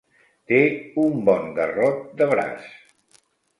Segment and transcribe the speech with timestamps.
[0.51, 0.61] Té
[1.03, 2.75] un bon garrot de braç.